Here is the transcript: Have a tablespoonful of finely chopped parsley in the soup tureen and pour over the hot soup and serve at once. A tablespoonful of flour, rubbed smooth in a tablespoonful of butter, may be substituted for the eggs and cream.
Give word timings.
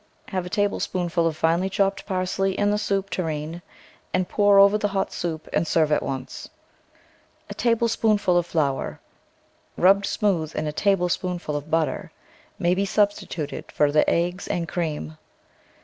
Have 0.29 0.47
a 0.47 0.49
tablespoonful 0.49 1.27
of 1.27 1.37
finely 1.37 1.69
chopped 1.69 2.07
parsley 2.07 2.57
in 2.57 2.71
the 2.71 2.79
soup 2.79 3.11
tureen 3.11 3.61
and 4.15 4.27
pour 4.27 4.57
over 4.57 4.75
the 4.75 4.87
hot 4.87 5.13
soup 5.13 5.47
and 5.53 5.67
serve 5.67 5.91
at 5.91 6.01
once. 6.01 6.49
A 7.51 7.53
tablespoonful 7.53 8.35
of 8.35 8.47
flour, 8.47 8.99
rubbed 9.77 10.07
smooth 10.07 10.55
in 10.55 10.65
a 10.65 10.73
tablespoonful 10.73 11.55
of 11.55 11.69
butter, 11.69 12.11
may 12.57 12.73
be 12.73 12.83
substituted 12.83 13.71
for 13.71 13.91
the 13.91 14.09
eggs 14.09 14.47
and 14.47 14.67
cream. 14.67 15.19